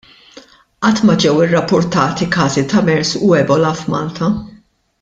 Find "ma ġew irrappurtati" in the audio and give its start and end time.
1.09-2.29